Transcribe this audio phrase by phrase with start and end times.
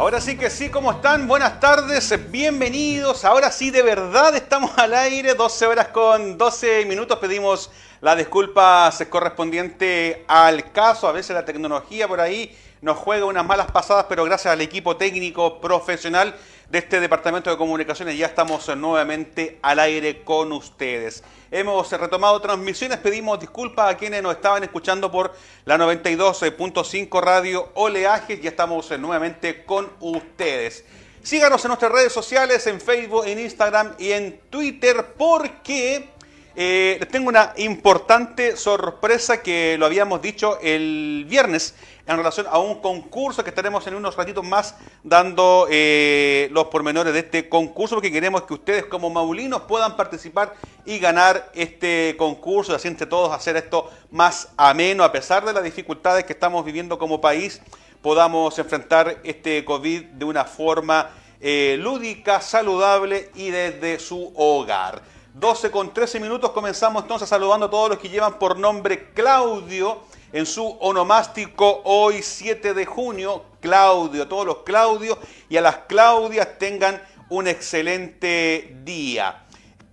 [0.00, 1.26] Ahora sí que sí, ¿cómo están?
[1.26, 3.24] Buenas tardes, bienvenidos.
[3.24, 7.18] Ahora sí, de verdad estamos al aire, 12 horas con 12 minutos.
[7.18, 7.68] Pedimos
[8.00, 11.08] las disculpas correspondiente al caso.
[11.08, 14.96] A veces la tecnología por ahí nos juega unas malas pasadas, pero gracias al equipo
[14.96, 16.32] técnico profesional
[16.70, 21.24] de este Departamento de Comunicaciones ya estamos nuevamente al aire con ustedes.
[21.50, 25.34] Hemos retomado transmisiones, pedimos disculpas a quienes nos estaban escuchando por
[25.64, 30.84] la 92.5 Radio Oleajes, ya estamos nuevamente con ustedes.
[31.22, 36.10] Síganos en nuestras redes sociales, en Facebook, en Instagram y en Twitter, porque
[36.54, 41.74] eh, tengo una importante sorpresa que lo habíamos dicho el viernes
[42.08, 47.12] en relación a un concurso que estaremos en unos ratitos más dando eh, los pormenores
[47.12, 50.54] de este concurso, porque queremos que ustedes como maulinos puedan participar
[50.86, 55.52] y ganar este concurso, y así entre todos hacer esto más ameno, a pesar de
[55.52, 57.60] las dificultades que estamos viviendo como país,
[58.00, 65.02] podamos enfrentar este COVID de una forma eh, lúdica, saludable y desde su hogar.
[65.34, 70.07] 12 con 13 minutos comenzamos entonces saludando a todos los que llevan por nombre Claudio
[70.32, 73.44] en su onomástico hoy 7 de junio.
[73.60, 79.44] Claudio, todos los Claudios y a las Claudias tengan un excelente día.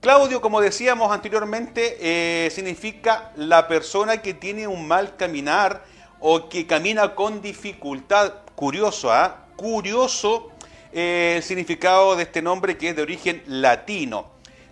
[0.02, 5.84] Claudio, como decíamos anteriormente, eh, significa la persona que tiene un mal caminar
[6.20, 8.34] o que camina con dificultad.
[8.56, 9.48] Curioso, ¿ah?
[9.56, 10.52] Curioso
[10.94, 14.28] eh, el significado de este nombre que es de origen latino.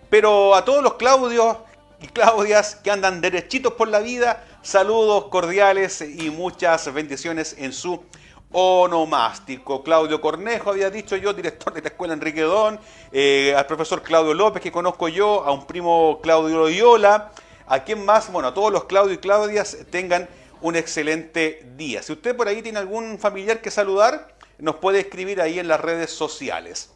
[0.08, 1.56] Pero a todos los Claudios
[2.00, 8.02] y Claudias que andan derechitos por la vida, saludos cordiales y muchas bendiciones en su
[8.50, 9.84] onomástico.
[9.84, 12.80] Claudio Cornejo, había dicho yo, director de la escuela Enrique Don,
[13.12, 17.30] eh, al profesor Claudio López, que conozco yo, a un primo Claudio Loyola,
[17.66, 20.28] a quien más, bueno, a todos los Claudio y Claudias tengan
[20.60, 22.02] un excelente día.
[22.02, 25.80] Si usted por ahí tiene algún familiar que saludar, nos puede escribir ahí en las
[25.80, 26.90] redes sociales.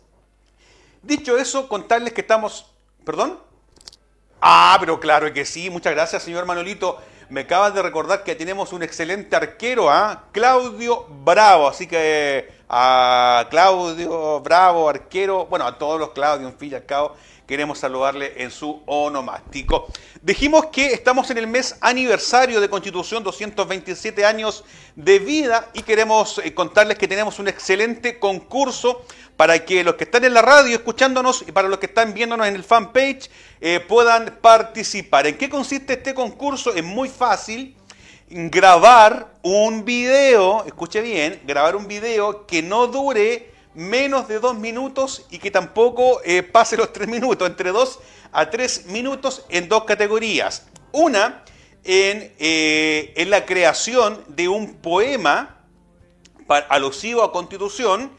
[1.02, 2.66] Dicho eso, contarles que estamos
[3.08, 3.38] ¿Perdón?
[4.38, 5.70] Ah, pero claro que sí.
[5.70, 6.98] Muchas gracias, señor Manolito.
[7.30, 10.24] Me acabas de recordar que tenemos un excelente arquero, ¿ah?
[10.32, 11.68] Claudio Bravo.
[11.68, 16.86] Así que a Claudio Bravo, arquero, bueno, a todos los Claudio, en fin y al
[16.86, 17.14] cabo,
[17.48, 19.86] queremos saludarle en su onomástico.
[20.20, 24.64] Dijimos que estamos en el mes aniversario de Constitución, 227 años
[24.94, 29.02] de vida, y queremos eh, contarles que tenemos un excelente concurso
[29.38, 32.46] para que los que están en la radio escuchándonos y para los que están viéndonos
[32.46, 33.30] en el fanpage
[33.62, 35.26] eh, puedan participar.
[35.26, 36.74] ¿En qué consiste este concurso?
[36.74, 37.74] Es muy fácil
[38.28, 45.26] grabar un video, escuche bien, grabar un video que no dure menos de dos minutos
[45.30, 48.00] y que tampoco eh, pase los tres minutos, entre dos
[48.32, 50.66] a tres minutos en dos categorías.
[50.92, 51.44] Una,
[51.84, 55.64] en, eh, en la creación de un poema
[56.68, 58.10] alusivo a Constitución,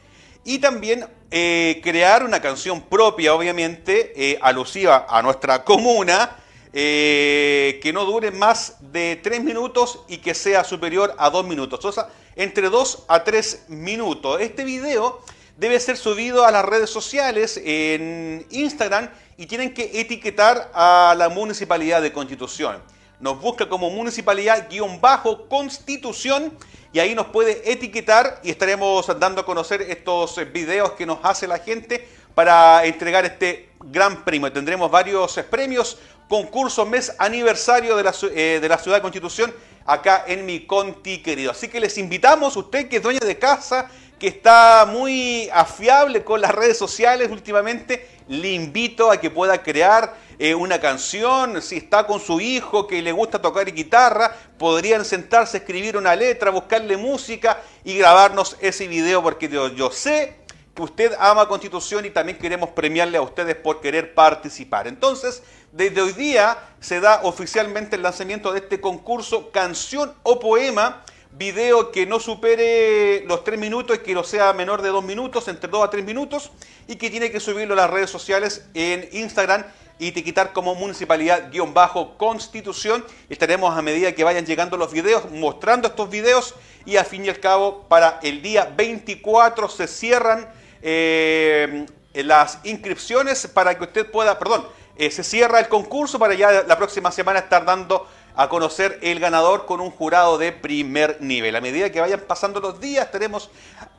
[0.46, 6.38] y también eh, crear una canción propia, obviamente, alusiva a nuestra comuna,
[6.72, 11.84] que no dure más de tres minutos y que sea superior a dos minutos.
[11.84, 14.40] O sea, entre dos a tres minutos.
[14.40, 15.22] Este video
[15.60, 21.28] debe ser subido a las redes sociales, en Instagram, y tienen que etiquetar a la
[21.28, 22.82] Municipalidad de Constitución.
[23.20, 26.54] Nos busca como Municipalidad-Constitución
[26.94, 31.46] y ahí nos puede etiquetar y estaremos dando a conocer estos videos que nos hace
[31.46, 34.54] la gente para entregar este gran premio.
[34.54, 35.98] Tendremos varios premios,
[36.30, 39.54] concurso mes aniversario de la, eh, de la Ciudad de Constitución
[39.86, 41.52] acá en mi Conti querido.
[41.52, 46.42] Así que les invitamos, usted que es dueño de casa, que está muy afiable con
[46.42, 52.06] las redes sociales últimamente, le invito a que pueda crear eh, una canción, si está
[52.06, 57.62] con su hijo que le gusta tocar guitarra, podrían sentarse, escribir una letra, buscarle música
[57.84, 60.36] y grabarnos ese video porque yo, yo sé
[60.76, 64.88] que usted ama Constitución y también queremos premiarle a ustedes por querer participar.
[64.88, 71.04] Entonces, desde hoy día se da oficialmente el lanzamiento de este concurso Canción o Poema
[71.32, 75.48] video que no supere los tres minutos y que no sea menor de dos minutos,
[75.48, 76.52] entre dos a tres minutos,
[76.88, 79.66] y que tiene que subirlo a las redes sociales en Instagram
[80.00, 83.06] y etiquetar como municipalidad-constitución.
[83.30, 86.56] Estaremos a medida que vayan llegando los videos mostrando estos videos
[86.86, 90.50] y al fin y al cabo para el día 24 se cierran
[90.82, 94.66] eh, las inscripciones para que usted pueda, perdón,
[94.96, 99.20] eh, se cierra el concurso para ya la próxima semana estar dando a conocer el
[99.20, 101.56] ganador con un jurado de primer nivel.
[101.56, 103.50] A medida que vayan pasando los días, estaremos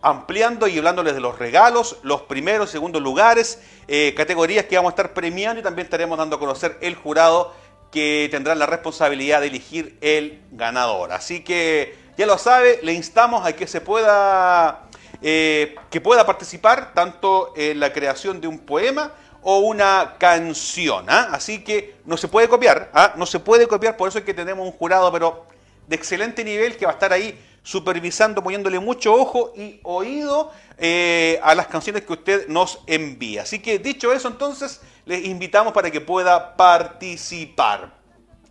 [0.03, 4.95] ampliando y hablándoles de los regalos, los primeros segundos lugares, eh, categorías que vamos a
[4.95, 7.53] estar premiando y también estaremos dando a conocer el jurado
[7.91, 11.13] que tendrá la responsabilidad de elegir el ganador.
[11.13, 14.87] Así que ya lo sabe, le instamos a que se pueda
[15.23, 21.07] eh, que pueda participar tanto en la creación de un poema o una canción.
[21.09, 21.29] ¿ah?
[21.33, 23.15] Así que no se puede copiar, ¿ah?
[23.17, 25.47] no se puede copiar, por eso es que tenemos un jurado, pero
[25.87, 31.39] de excelente nivel que va a estar ahí supervisando, poniéndole mucho ojo y oído eh,
[31.43, 33.43] a las canciones que usted nos envía.
[33.43, 37.93] Así que dicho eso, entonces, les invitamos para que pueda participar.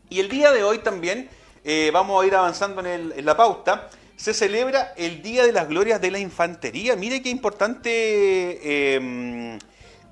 [0.10, 1.30] Y el día de hoy también
[1.64, 3.90] eh, vamos a ir avanzando en, la pauta.
[4.16, 6.96] Se celebra el Día de las Glorias de la Infantería.
[6.96, 9.58] Mire qué importante, em,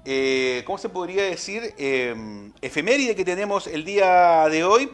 [0.09, 1.73] eh, ¿cómo se podría decir?
[1.77, 4.89] Em, efeméride que tenemos el día de hoy.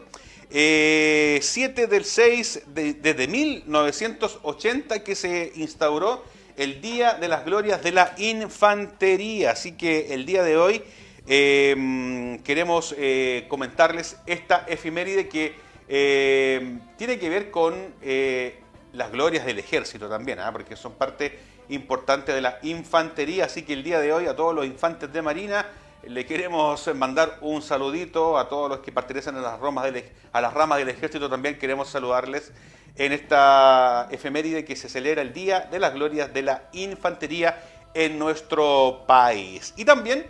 [0.50, 6.24] 7 del 6 desde 1980 que se instauró
[6.57, 9.51] el Día de las Glorias de la Infantería.
[9.51, 10.81] Así que el día de hoy
[11.27, 15.54] em, queremos eh, comentarles esta efeméride que
[15.89, 18.60] em, tiene que ver con eh,
[18.94, 20.51] las glorias del ejército también, ¿ah?
[20.51, 23.45] porque son parte importante de la infantería.
[23.45, 25.65] Así que el día de hoy a todos los infantes de Marina
[26.07, 30.42] le queremos mandar un saludito a todos los que pertenecen a las, ramas del, a
[30.42, 31.30] las ramas del ejército.
[31.30, 32.51] También queremos saludarles
[32.95, 37.62] en esta efeméride que se celebra el Día de las Glorias de la Infantería
[37.94, 39.74] en nuestro país.
[39.77, 40.25] Y también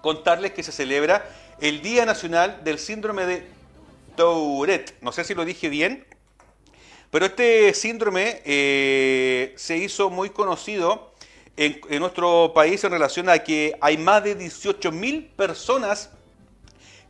[0.00, 1.24] contarles que se celebra
[1.60, 3.46] el Día Nacional del Síndrome de
[4.16, 4.94] Tourette.
[5.00, 6.04] No sé si lo dije bien,
[7.10, 11.12] pero este síndrome eh, se hizo muy conocido
[11.56, 16.10] en, nuestro país en relación a que hay más de 18.000 personas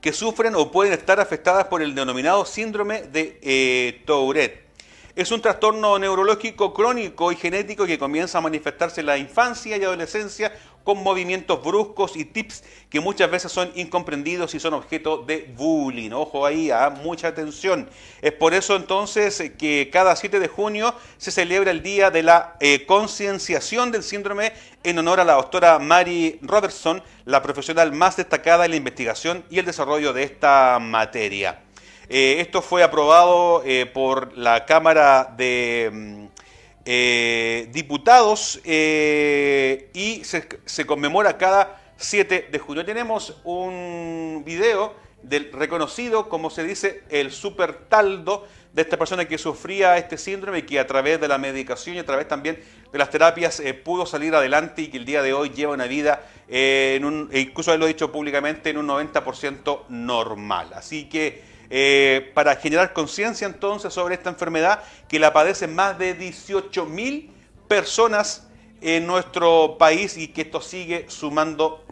[0.00, 4.68] que sufren o pueden estar afectadas por el denominado síndrome de eh, Tourette.
[5.16, 9.82] Es un trastorno neurológico crónico y genético que comienza a manifestarse en la infancia y
[9.82, 10.52] adolescencia
[10.88, 16.12] con movimientos bruscos y tips que muchas veces son incomprendidos y son objeto de bullying.
[16.12, 16.88] Ojo ahí, ¿ah?
[16.88, 17.90] mucha atención.
[18.22, 22.56] Es por eso entonces que cada 7 de junio se celebra el Día de la
[22.60, 28.64] eh, Concienciación del Síndrome en honor a la doctora Mary Robertson, la profesional más destacada
[28.64, 31.60] en la investigación y el desarrollo de esta materia.
[32.08, 36.37] Eh, esto fue aprobado eh, por la Cámara de mm,
[36.84, 42.84] eh, diputados eh, y se, conmemora cada 7 de junio.
[42.84, 49.38] Tenemos un video del reconocido, como se dice, el super taldo de esta persona que
[49.38, 52.98] sufría este síndrome y que a través de la medicación y a través también de
[52.98, 56.22] las terapias eh, pudo salir adelante y que el día de hoy lleva una vida,
[56.48, 60.72] un, incluso él lo ha dicho públicamente, en un 90% normal.
[60.74, 66.14] Así que eh, para generar conciencia entonces sobre esta enfermedad que la padecen más de
[66.14, 67.30] 18 mil
[67.68, 68.46] personas
[68.80, 71.84] en nuestro país y que esto sigue sumando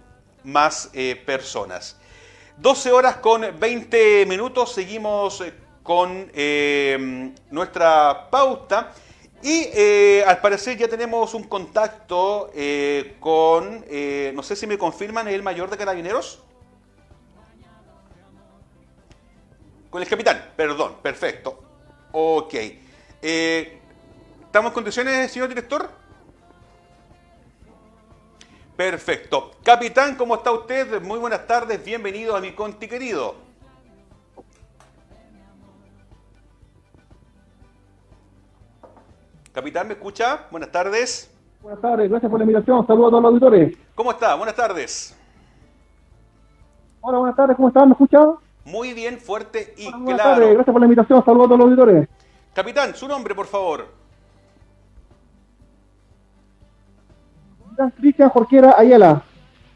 [0.45, 1.99] más eh, personas.
[2.57, 5.53] 12 horas con 20 minutos, seguimos eh,
[5.83, 6.33] con
[7.51, 8.95] nuestra pauta
[9.43, 9.69] y
[10.27, 12.51] al parecer ya tenemos un contacto
[13.21, 13.85] con,
[14.35, 16.46] no sé si me confirman, el mayor de carabineros.
[19.97, 21.59] Con el capitán, perdón, perfecto.
[22.13, 22.53] Ok.
[23.23, 23.81] Eh,
[24.45, 25.89] ¿Estamos en condiciones, señor director?
[28.77, 29.53] Perfecto.
[29.65, 31.01] Capitán, ¿cómo está usted?
[31.01, 33.37] Muy buenas tardes, bienvenido a mi conti querido.
[39.51, 40.45] Capitán, ¿me escucha?
[40.51, 41.35] Buenas tardes.
[41.63, 42.87] Buenas tardes, gracias por la invitación.
[42.87, 43.79] Saludos a todos los auditores.
[43.95, 44.35] ¿Cómo está?
[44.35, 45.19] Buenas tardes.
[47.01, 47.89] Hola, buenas tardes, ¿cómo están?
[47.89, 48.46] ¿Me escuchan?
[48.67, 50.53] Muy bien, fuerte y claro.
[50.53, 52.09] Gracias por la invitación, saludos a todos los auditores.
[52.53, 53.87] Capitán, su nombre, por favor.
[57.63, 59.23] Capitán Cristian Jorquera Ayala.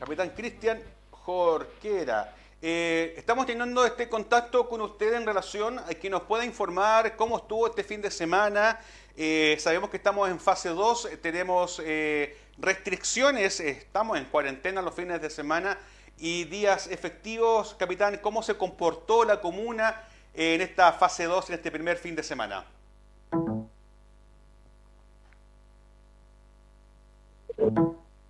[0.01, 0.81] Capitán Cristian
[1.11, 2.35] Jorquera.
[2.61, 7.37] Eh, estamos teniendo este contacto con usted en relación a que nos pueda informar cómo
[7.37, 8.81] estuvo este fin de semana.
[9.17, 15.23] Eh, sabemos que estamos en fase 2, tenemos eh, restricciones, estamos en cuarentena los fines
[15.23, 15.79] de semana
[16.21, 17.75] y días efectivos.
[17.79, 19.95] Capitán, ¿cómo se comportó la comuna
[20.35, 22.65] en esta fase 2, en este primer fin de semana?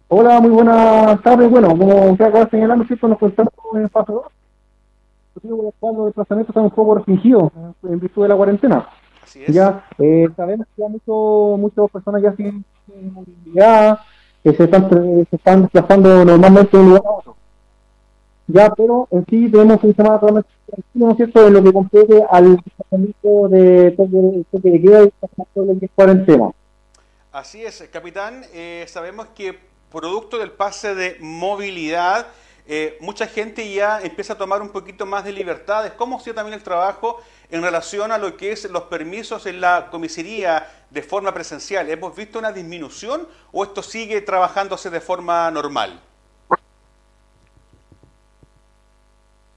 [0.09, 1.51] Hola, muy buenas tardes.
[1.51, 3.09] Bueno, como usted acaba señalando, ¿cierto?
[3.09, 4.25] nos encontramos en fase 2.
[5.79, 8.89] Cuando el desplazamiento está un poco restringido en virtud de la cuarentena.
[9.23, 9.55] Así es.
[9.55, 10.91] Ya eh, sabemos que hay
[11.59, 12.65] muchas personas ya sin,
[13.13, 14.01] movilidad,
[14.43, 17.40] que se están, se están desplazando normalmente de un lugar a otro
[18.53, 20.51] ya, pero en sí tenemos un tema totalmente
[20.95, 23.91] ¿no es cierto?, en lo que compete al tratamiento de
[24.53, 26.51] toque de queda y cuarentena.
[27.33, 28.45] Así es, capitán.
[28.53, 29.59] Eh, sabemos que
[29.91, 32.27] producto del pase de movilidad,
[32.67, 35.93] eh, mucha gente ya empieza a tomar un poquito más de libertades.
[35.93, 37.19] ¿Cómo ha sido también el trabajo
[37.51, 41.89] en relación a lo que es los permisos en la comisaría de forma presencial.
[41.89, 46.01] ¿Hemos visto una disminución o esto sigue trabajándose de forma normal?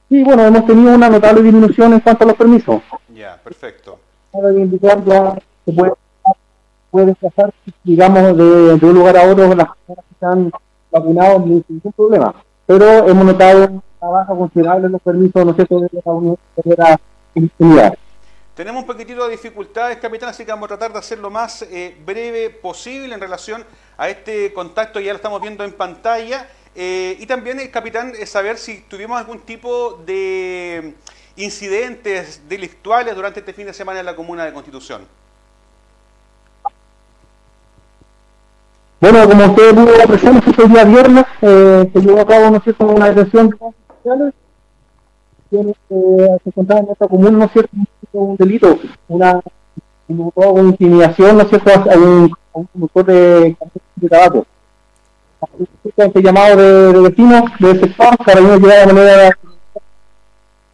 [0.10, 2.82] Sí, bueno, hemos tenido una notable disminución en cuanto a los permisos.
[3.14, 4.00] Ya, perfecto.
[4.34, 5.94] ya se puede,
[6.92, 10.52] puede desplazar, digamos, de, un lugar a otro las personas que están
[10.92, 12.36] vacunados sin ningún problema.
[12.66, 17.00] Pero hemos notado una baja considerable en los permisos, no sé, de la
[17.60, 17.98] unidad.
[18.56, 21.64] Tenemos un poquitito de dificultades, capitán, así que vamos a tratar de hacer lo más
[21.64, 23.66] eh, breve posible en relación
[23.98, 26.48] a este contacto, ya lo estamos viendo en pantalla.
[26.75, 30.96] Eh, y también, el capitán, es saber si tuvimos algún tipo de
[31.36, 35.06] incidentes delictuales durante este fin de semana en la comuna de Constitución.
[39.00, 42.86] Bueno, como usted pudo apreciar, el día viernes eh, se llevó a cabo ¿no cierto?
[42.86, 44.34] una detención de
[45.51, 47.75] eh, se encontraba en esta comuna, ¿no cierto?,
[48.13, 49.42] un delito, una
[50.34, 53.58] con intimidación, ¿no es cierto?, a un, a conductor de,
[53.96, 54.48] de tabaco.
[55.84, 59.38] Este llamado de, de vecinos sector para de manera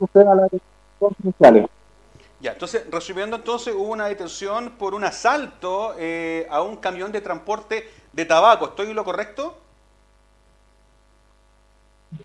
[0.10, 1.70] a
[2.42, 7.20] Ya, entonces, resumiendo entonces, hubo una detención por un asalto eh, a un camión de
[7.22, 8.68] transporte de tabaco.
[8.68, 9.58] ¿Estoy en lo correcto?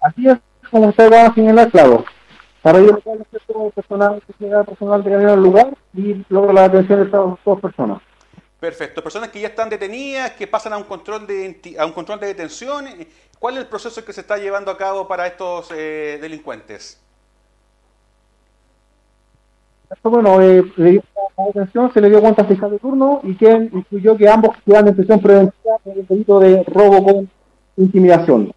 [0.00, 0.38] Así es,
[0.70, 2.04] como usted va a señalar, claro.
[2.62, 4.22] Para ello, el personal,
[4.64, 8.00] personal de al lugar y luego la detención de estas dos personas.
[8.64, 9.02] Perfecto.
[9.02, 12.28] Personas que ya están detenidas, que pasan a un control de, a un control de
[12.28, 12.86] detención.
[13.38, 16.98] ¿Cuál es el proceso que se está llevando a cabo para estos eh, delincuentes?
[20.02, 24.16] Bueno, eh, la detención se le dio cuenta al fiscal de turno y que incluyó
[24.16, 27.30] que ambos quedan en prisión preventiva por el delito de robo con
[27.76, 28.50] intimidación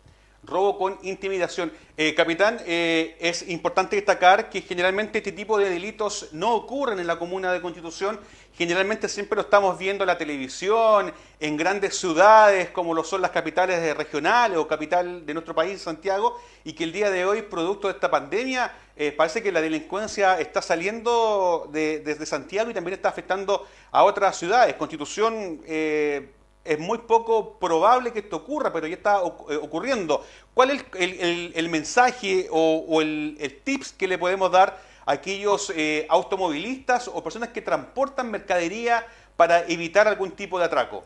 [0.48, 1.72] robo con intimidación.
[1.98, 7.08] Eh, capitán, eh, es importante destacar que generalmente este tipo de delitos no ocurren en
[7.08, 8.20] la comuna de Constitución.
[8.56, 13.32] Generalmente siempre lo estamos viendo en la televisión, en grandes ciudades como lo son las
[13.32, 17.88] capitales regionales o capital de nuestro país, Santiago, y que el día de hoy, producto
[17.88, 23.10] de esta pandemia, eh, parece que la delincuencia está saliendo desde Santiago y también está
[23.10, 24.74] afectando a otras ciudades.
[24.75, 25.62] Constitución
[26.67, 29.19] es muy poco probable que esto ocurra, pero ya está
[29.50, 30.21] eh, ocurriendo.
[30.53, 37.07] ¿Cuál es el, mensaje o, el, tips que le podemos dar a aquellos eh, automovilistas
[37.07, 39.05] o personas que transportan mercadería
[39.36, 41.03] para evitar algún tipo de atraco?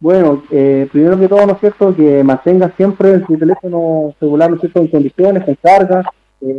[0.00, 4.56] Bueno, eh, primero que todo, ¿no es cierto?, que mantenga siempre su teléfono celular, ¿no
[4.56, 6.02] es cierto?, en condiciones, en carga,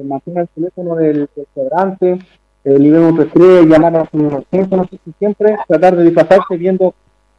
[0.06, 1.48] mantenga el teléfono del, del
[2.64, 6.94] el nivel 1 llamar a centro, no sé si siempre tratar de disfrazarse viendo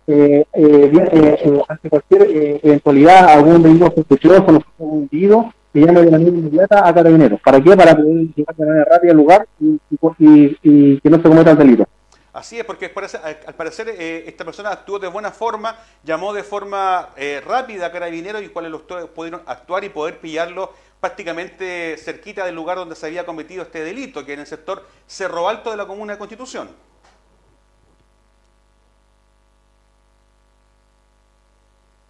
[0.06, 6.10] eh, eh, eh, eh ante cualquier eventualidad algún delito sospechoso, algún individuo, que llame de
[6.10, 7.40] manera inmediata a carabineros.
[7.40, 7.76] ¿Para qué?
[7.76, 9.80] Para poder llegar de manera rápida al lugar y,
[10.18, 11.86] y, y que no se cometa el delito.
[12.34, 12.92] Así es, porque
[13.46, 17.10] al parecer esta persona actuó de buena forma, llamó de forma
[17.46, 18.72] rápida a Carabineros y cuáles
[19.14, 20.72] pudieron actuar y poder pillarlo
[21.04, 25.50] prácticamente cerquita del lugar donde se había cometido este delito, que en el sector Cerro
[25.50, 26.70] Alto de la Comuna de Constitución.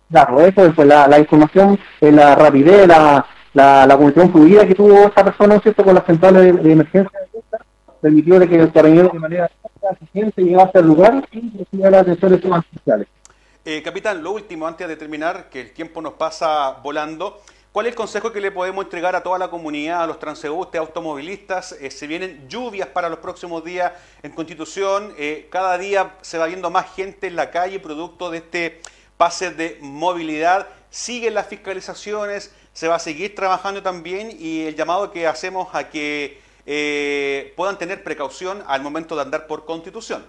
[0.08, 4.76] Claro, eso es pues, la, la información, la rapidez, la, la, la comunicación fluida que
[4.76, 7.42] tuvo esta persona, ¿cierto?, con las centrales de, emergencia de
[8.00, 9.50] permitió de que el carabinero de manera
[9.90, 13.08] eficiente llegase al lugar y recibiera las atenciones especiales.
[13.64, 17.40] Eh, capitán, lo último, antes de terminar, que el tiempo nos pasa volando,
[17.74, 20.80] ¿Cuál es el consejo que le podemos entregar a toda la comunidad, a los transeúntes,
[20.80, 21.72] automovilistas?
[21.72, 25.12] Eh, se vienen lluvias para los próximos días en Constitución.
[25.18, 28.80] Eh, cada día se va viendo más gente en la calle producto de este
[29.16, 30.68] pase de movilidad.
[30.88, 35.90] Siguen las fiscalizaciones, se va a seguir trabajando también y el llamado que hacemos a
[35.90, 40.24] que eh, puedan tener precaución al momento de andar por Constitución.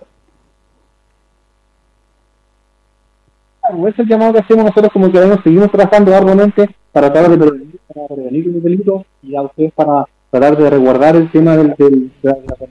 [3.87, 7.79] Es el llamado que hacemos nosotros como que seguimos trabajando arduamente para tratar de prevenir,
[7.93, 12.11] para prevenir los delitos y a ustedes para tratar de resguardar el tema del, del
[12.21, 12.69] de la, de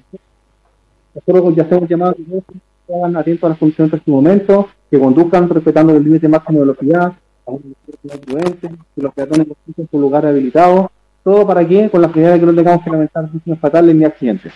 [1.14, 2.16] Nosotros ya hacemos llamados
[2.86, 6.60] que hagan atentos a las condiciones en este momento, que conduzcan respetando el límite máximo
[6.60, 7.12] de velocidad,
[8.94, 9.46] que los peatones
[9.76, 10.90] en su lugar habilitado,
[11.22, 14.04] todo para que, con la finalidad de que no tengamos que lamentar víctimas fatales ni
[14.04, 14.52] accidentes.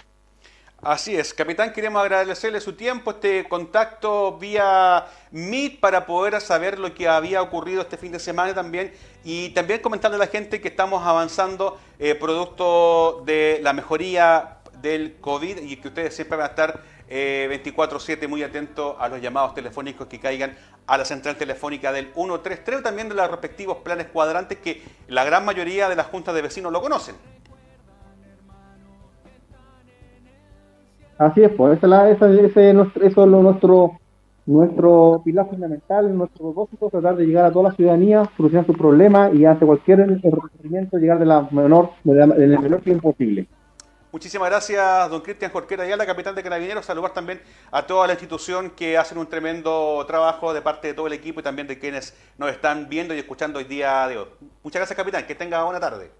[0.80, 6.94] Así es, capitán, queremos agradecerle su tiempo, este contacto vía Meet para poder saber lo
[6.94, 8.92] que había ocurrido este fin de semana también
[9.24, 15.16] y también comentarle a la gente que estamos avanzando eh, producto de la mejoría del
[15.20, 19.54] COVID y que ustedes siempre van a estar 24/7 eh, muy atentos a los llamados
[19.54, 20.56] telefónicos que caigan
[20.86, 25.44] a la central telefónica del 133 también de los respectivos planes cuadrantes que la gran
[25.44, 27.16] mayoría de las juntas de vecinos lo conocen.
[31.18, 33.98] Así es, pues, ese, eso es nuestro,
[34.46, 39.34] nuestro pilar fundamental, nuestro propósito, tratar de llegar a toda la ciudadanía, solucionar sus problemas
[39.34, 43.48] y ante cualquier requerimiento llegar de la menor, de en el menor tiempo posible.
[44.10, 46.86] Muchísimas gracias, don Cristian Jorquera la capitán de Carabineros.
[46.86, 51.08] Saludar también a toda la institución que hacen un tremendo trabajo de parte de todo
[51.08, 54.26] el equipo y también de quienes nos están viendo y escuchando hoy día de hoy.
[54.62, 55.26] Muchas gracias, capitán.
[55.26, 56.10] Que tenga buena tarde.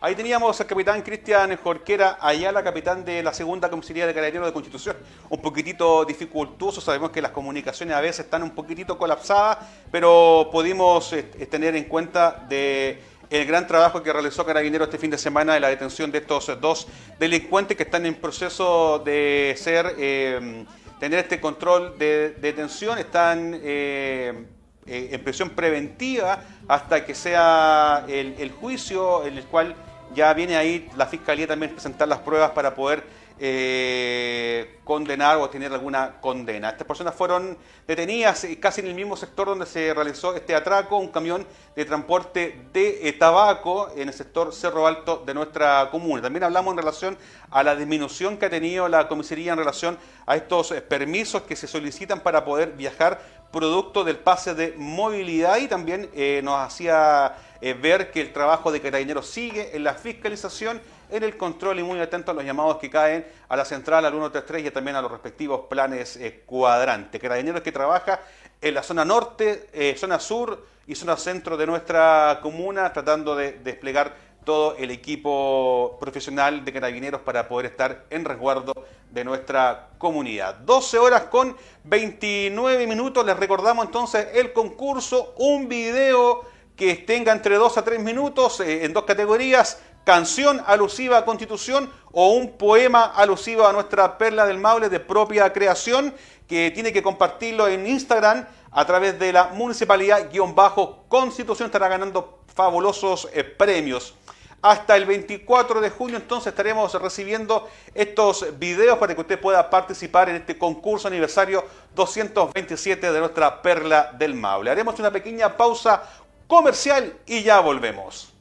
[0.00, 4.52] Ahí teníamos al capitán Cristian Jorquera Ayala, capitán de la segunda comisaría de Carabineros de
[4.52, 4.96] Constitución.
[5.30, 9.58] Un poquitito dificultoso, sabemos que las comunicaciones a veces están un poquitito colapsadas,
[9.90, 15.10] pero pudimos eh, tener en cuenta de el gran trabajo que realizó Carabineros este fin
[15.10, 16.86] de semana de la detención de estos dos
[17.18, 20.66] delincuentes que están en proceso de ser eh,
[21.00, 24.46] tener este control de detención, están eh,
[24.86, 29.74] en prisión preventiva hasta que sea el juicio en el cual
[30.14, 33.04] ya viene ahí la fiscalía también presentar las pruebas para poder
[33.36, 36.70] eh, condenar o tener alguna condena.
[36.70, 41.08] Estas personas fueron detenidas casi en el mismo sector donde se realizó este atraco, un
[41.08, 46.22] camión de transporte de eh, tabaco en el sector Cerro Alto de nuestra comuna.
[46.22, 47.18] También hablamos en relación
[47.50, 51.56] a la disminución que ha tenido la comisaría en relación a estos eh, permisos que
[51.56, 56.10] se solicitan para poder viajar producto del pase de movilidad y también
[56.42, 57.36] nos hacía
[57.80, 60.80] ver que el trabajo de carabineros sigue en la fiscalización,
[61.14, 64.12] en el control y muy atento a los llamados que caen a la central, al
[64.12, 67.20] 133 y también a los respectivos planes eh, cuadrantes.
[67.20, 68.20] Carabineros que trabaja
[68.60, 73.52] en la zona norte, eh, zona sur y zona centro de nuestra comuna, tratando de
[73.52, 78.72] desplegar todo el equipo profesional de carabineros para poder estar en resguardo
[79.10, 80.56] de nuestra comunidad.
[80.56, 83.24] 12 horas con 29 minutos.
[83.24, 86.42] Les recordamos entonces el concurso, un video
[86.76, 91.90] que tenga entre 2 a 3 minutos eh, en dos categorías, canción alusiva a Constitución
[92.12, 96.14] o un poema alusivo a nuestra perla del Maule de propia creación,
[96.46, 103.42] que tiene que compartirlo en Instagram a través de la municipalidad-constitución, estará ganando fabulosos eh,
[103.44, 104.14] premios.
[104.62, 110.30] Hasta el 24 de junio entonces estaremos recibiendo estos videos para que usted pueda participar
[110.30, 111.62] en este concurso aniversario
[111.94, 114.70] 227 de nuestra Perla del Maule.
[114.70, 116.02] Haremos una pequeña pausa
[116.46, 118.32] comercial y ya volvemos.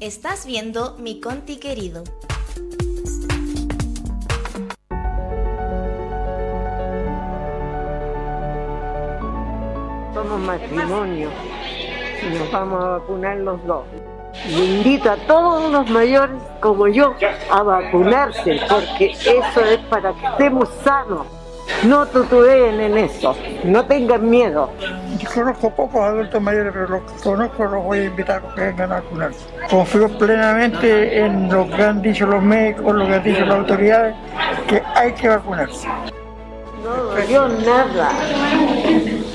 [0.00, 2.04] Estás viendo mi Conti querido.
[10.12, 11.30] Somos matrimonio
[12.22, 13.86] y nos vamos a vacunar los dos.
[14.46, 17.14] Y invito a todos los mayores como yo
[17.50, 21.26] a vacunarse porque eso es para que estemos sanos.
[21.84, 24.70] No tutubeen en eso, no tengan miedo.
[25.18, 28.60] Yo conozco pocos adultos mayores, pero los que conozco los voy a invitar a que
[28.60, 29.40] vengan a vacunarse.
[29.70, 34.14] Confío plenamente en lo que han dicho los médicos, lo que han dicho las autoridades,
[34.68, 35.88] que hay que vacunarse.
[36.82, 38.10] No yo nada.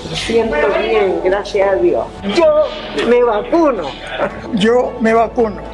[0.10, 2.06] Me siento bien, gracias a Dios.
[2.36, 2.64] Yo
[3.08, 3.84] me vacuno.
[4.54, 5.71] Yo me vacuno.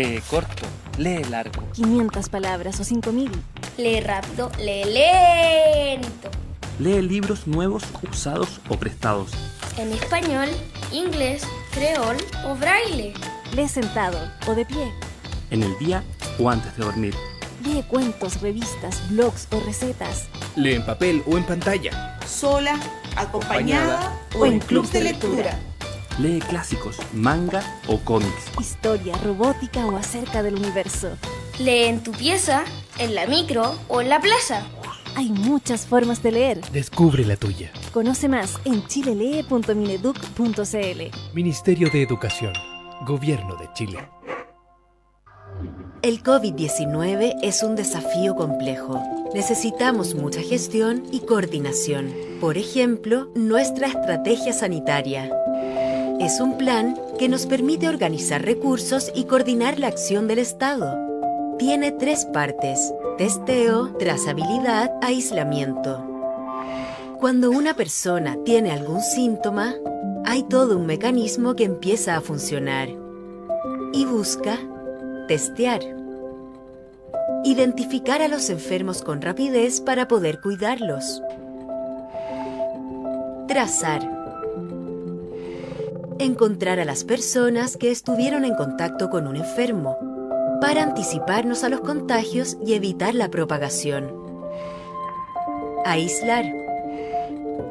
[0.00, 1.62] Lee corto, lee largo.
[1.74, 3.30] 500 palabras o 5000.
[3.76, 6.30] Lee rápido, lee lento.
[6.78, 9.32] Lee libros nuevos, usados o prestados.
[9.76, 10.48] En español,
[10.90, 13.12] inglés, creol o braille.
[13.54, 14.90] Lee sentado o de pie.
[15.50, 16.02] En el día
[16.38, 17.14] o antes de dormir.
[17.62, 20.28] Lee cuentos, revistas, blogs o recetas.
[20.56, 22.18] Lee en papel o en pantalla.
[22.26, 22.80] Sola,
[23.16, 25.58] acompañada, o en club de lectura.
[26.20, 28.50] Lee clásicos, manga o cómics.
[28.60, 31.16] Historia, robótica o acerca del universo.
[31.58, 32.62] Lee en tu pieza,
[32.98, 34.66] en la micro o en la plaza.
[35.16, 36.60] Hay muchas formas de leer.
[36.72, 37.72] Descubre la tuya.
[37.92, 41.32] Conoce más en chilelee.mineduc.cl.
[41.32, 42.52] Ministerio de Educación.
[43.06, 44.06] Gobierno de Chile.
[46.02, 49.02] El COVID-19 es un desafío complejo.
[49.32, 52.12] Necesitamos mucha gestión y coordinación.
[52.42, 55.30] Por ejemplo, nuestra estrategia sanitaria
[56.20, 60.98] es un plan que nos permite organizar recursos y coordinar la acción del Estado.
[61.58, 66.06] Tiene tres partes, testeo, trazabilidad, aislamiento.
[67.18, 69.74] Cuando una persona tiene algún síntoma,
[70.26, 72.90] hay todo un mecanismo que empieza a funcionar
[73.94, 74.58] y busca
[75.26, 75.80] testear.
[77.44, 81.22] Identificar a los enfermos con rapidez para poder cuidarlos.
[83.48, 84.19] Trazar
[86.24, 89.96] encontrar a las personas que estuvieron en contacto con un enfermo,
[90.60, 94.12] para anticiparnos a los contagios y evitar la propagación.
[95.84, 96.44] Aislar.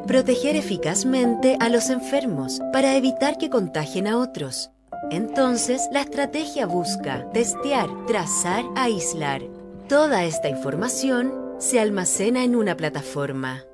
[0.08, 4.72] Proteger eficazmente a los enfermos para evitar que contagien a otros.
[5.12, 9.42] Entonces, la estrategia busca testear, trazar, aislar.
[9.88, 13.69] Toda esta información se almacena en una plataforma.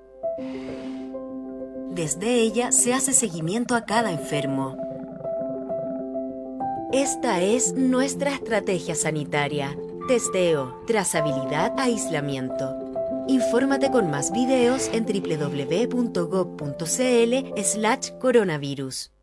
[1.96, 4.76] Desde ella se hace seguimiento a cada enfermo.
[6.92, 9.78] Esta es nuestra estrategia sanitaria.
[10.10, 12.76] Testeo, trazabilidad, aislamiento.
[13.30, 15.94] Infórmate con más videos en www.gov.cl
[17.64, 19.15] slash coronavirus.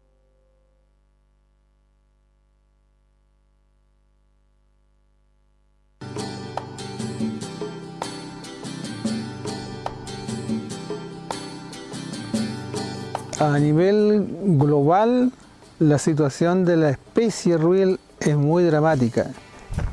[13.42, 14.24] A nivel
[14.56, 15.32] global,
[15.80, 19.32] la situación de la especie ruil es muy dramática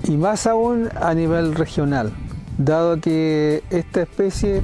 [0.03, 2.11] y más aún a nivel regional,
[2.59, 4.61] dado que esta especie,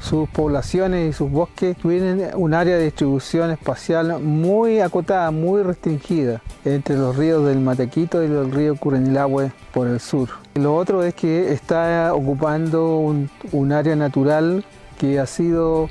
[0.00, 6.42] sus poblaciones y sus bosques tienen un área de distribución espacial muy acotada, muy restringida
[6.64, 10.30] entre los ríos del Matequito y el río Curenilahue por el sur.
[10.56, 14.64] Lo otro es que está ocupando un, un área natural
[14.98, 15.88] que ha sido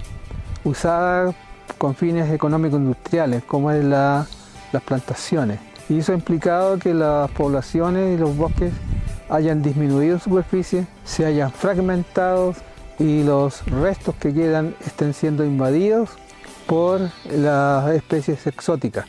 [0.65, 1.33] usada
[1.77, 4.27] con fines económicos industriales, como es las
[4.85, 5.59] plantaciones.
[5.89, 8.73] Y eso ha implicado que las poblaciones y los bosques
[9.29, 12.53] hayan disminuido superficie, se hayan fragmentado
[12.99, 16.09] y los restos que quedan estén siendo invadidos
[16.67, 17.01] por
[17.31, 19.05] las especies exóticas,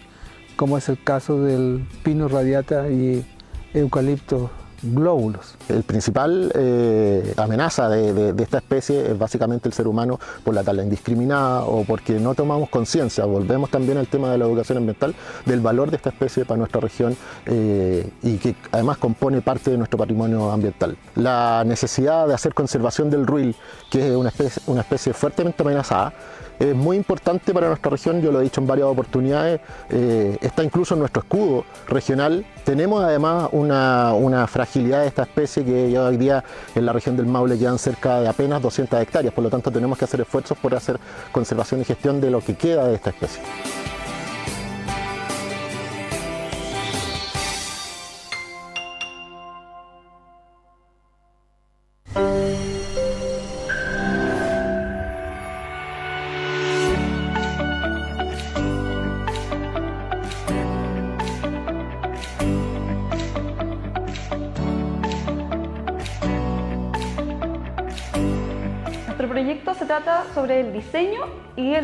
[0.56, 3.24] como es el caso del pino radiata y
[3.72, 4.50] eucalipto
[4.94, 5.54] glóbulos.
[5.68, 10.82] El principal eh, amenaza de, esta especie es básicamente el ser humano por la tala
[10.82, 13.24] indiscriminada o porque no tomamos conciencia.
[13.24, 16.80] Volvemos también al tema de la educación ambiental, del valor de esta especie para nuestra
[16.80, 20.96] región eh, y que además compone parte de nuestro patrimonio ambiental.
[21.14, 23.54] La necesidad de hacer conservación del ruil,
[23.90, 26.12] que es una especie, una especie fuertemente amenazada,
[26.58, 30.62] es muy importante para nuestra región, yo lo he dicho en varias oportunidades, eh, está
[30.62, 32.44] incluso en nuestro escudo regional.
[32.64, 37.26] Tenemos además una, fragilidad de esta especie que ya hoy día en la región del
[37.26, 40.74] Maule quedan cerca de apenas 200 hectáreas, por lo tanto tenemos que hacer esfuerzos por
[40.74, 40.98] hacer
[41.32, 43.42] conservación y gestión de lo que queda de esta especie.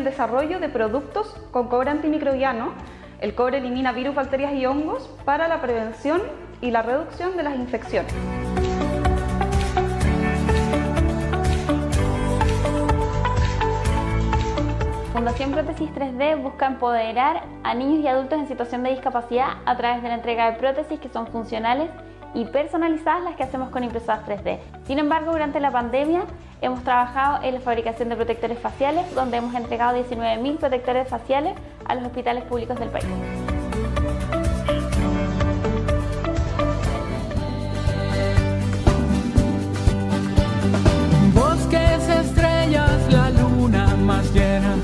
[0.03, 2.73] El desarrollo de productos con cobre antimicrobiano.
[3.21, 6.21] El cobre elimina virus, bacterias y hongos para la prevención
[6.59, 8.13] y la reducción de las infecciones.
[15.13, 20.03] Fundación Prótesis 3D busca empoderar a niños y adultos en situación de discapacidad a través
[20.03, 21.89] de la entrega de prótesis que son funcionales
[22.33, 24.59] y personalizadas las que hacemos con impresoras 3D.
[24.85, 26.25] Sin embargo, durante la pandemia
[26.63, 31.95] hemos trabajado en la fabricación de protectores faciales, donde hemos entregado 19.000 protectores faciales a
[31.95, 33.05] los hospitales públicos del país.
[41.33, 44.75] Bosques, estrellas, la luna más llena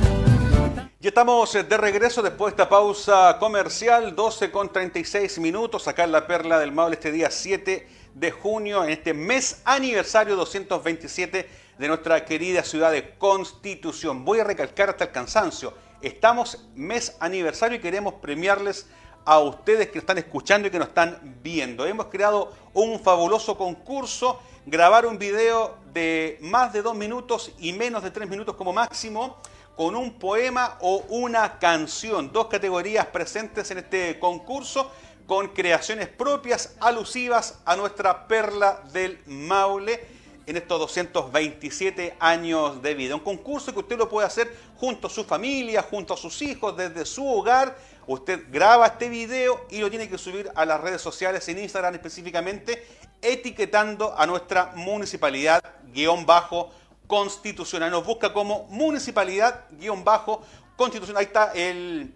[1.02, 6.12] ya estamos de regreso después de esta pausa comercial, 12 con 36 minutos, acá en
[6.12, 11.48] la Perla del Maule este día 7 de junio, en este mes aniversario 227
[11.80, 14.26] de nuestra querida ciudad de Constitución.
[14.26, 18.88] Voy a recalcar hasta el cansancio, estamos mes aniversario y queremos premiarles
[19.24, 21.86] a ustedes que están escuchando y que nos están viendo.
[21.86, 28.04] Hemos creado un fabuloso concurso, grabar un video de más de dos minutos y menos
[28.04, 29.38] de tres minutos como máximo
[29.78, 32.34] con un poema o una canción.
[32.34, 34.92] Dos categorías presentes en este concurso
[35.26, 40.19] con creaciones propias alusivas a nuestra perla del Maule
[40.50, 43.14] en estos 227 años de vida.
[43.14, 46.76] Un concurso que usted lo puede hacer junto a su familia, junto a sus hijos,
[46.76, 47.78] desde su hogar.
[48.08, 51.94] Usted graba este video y lo tiene que subir a las redes sociales, en Instagram
[51.94, 52.84] específicamente,
[53.22, 56.72] etiquetando a nuestra municipalidad guion bajo
[57.06, 57.92] constitucional.
[57.92, 61.20] Nos busca como municipalidad-constitucional.
[61.20, 62.12] Ahí está el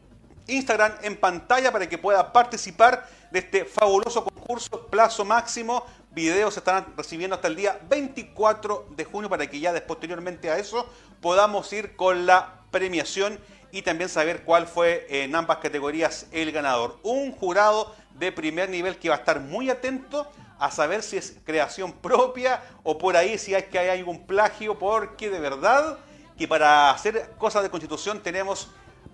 [0.48, 4.88] Instagram en pantalla para que pueda participar de este fabuloso concurso.
[4.88, 5.86] Plazo máximo.
[6.13, 10.60] Videos se estarán recibiendo hasta el día 24 de junio para que ya posteriormente a
[10.60, 10.88] eso
[11.21, 13.39] podamos ir con la premiación
[13.71, 16.99] y también saber cuál fue en ambas categorías el ganador.
[17.02, 21.36] Un jurado de primer nivel que va a estar muy atento a saber si es
[21.43, 25.97] creación propia o por ahí si hay que hay algún plagio, porque de verdad
[26.38, 28.69] que para hacer cosas de constitución tenemos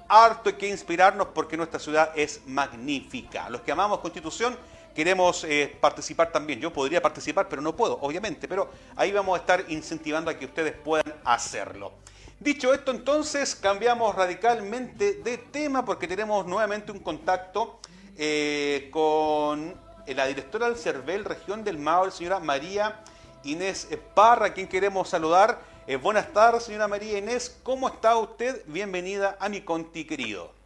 [0.09, 3.49] harto que inspirarnos porque nuestra ciudad es magnífica.
[3.49, 4.57] Los que amamos constitución
[4.99, 6.59] queremos eh, participar también.
[6.59, 10.43] Yo podría participar, pero no puedo, obviamente, pero ahí vamos a estar incentivando a que
[10.43, 11.93] ustedes puedan hacerlo.
[12.37, 17.79] Dicho esto, entonces cambiamos radicalmente de tema porque tenemos nuevamente un contacto
[18.17, 19.73] eh, con
[20.05, 23.01] la directora del CERVEL, región del Mao, señora María
[23.45, 25.61] Inés Parra, a quien queremos saludar.
[25.87, 27.57] Eh, buenas tardes, señora María Inés.
[27.63, 28.63] ¿Cómo está usted?
[28.67, 30.58] Bienvenida a mi conti querido.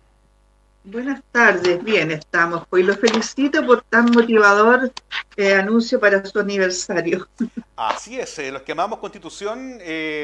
[0.84, 2.67] Buenas tardes, bien estamos.
[2.69, 4.91] Pues lo felicito por tan motivador
[5.38, 7.28] eh, anuncio para su aniversario.
[7.76, 9.80] Así es, los que amamos Constitución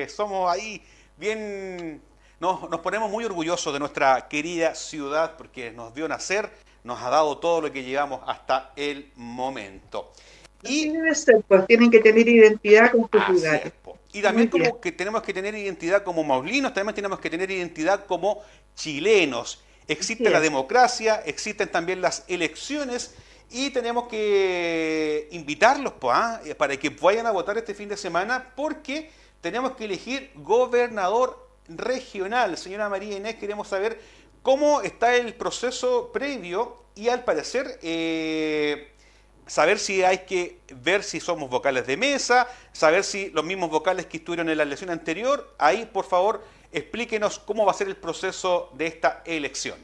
[0.07, 0.81] somos ahí
[1.17, 2.01] bien,
[2.39, 6.49] nos, nos ponemos muy orgullosos de nuestra querida ciudad porque nos dio nacer,
[6.83, 10.11] nos ha dado todo lo que llevamos hasta el momento.
[10.63, 13.61] Y debe ser, pues tienen que tener identidad con su ciudad.
[14.11, 18.05] y también como que tenemos que tener identidad como maulinos, también tenemos que tener identidad
[18.05, 18.41] como
[18.75, 19.63] chilenos.
[19.89, 23.15] Existe la democracia, existen también las elecciones
[23.49, 26.39] y tenemos que invitarlos ¿ah?
[26.59, 29.09] para que vayan a votar este fin de semana porque
[29.41, 32.55] tenemos que elegir gobernador regional.
[32.55, 33.99] Señora María Inés, queremos saber
[34.43, 38.91] cómo está el proceso previo y al parecer eh,
[39.47, 44.05] saber si hay que ver si somos vocales de mesa, saber si los mismos vocales
[44.05, 45.55] que estuvieron en la elección anterior.
[45.57, 49.77] Ahí, por favor, explíquenos cómo va a ser el proceso de esta elección.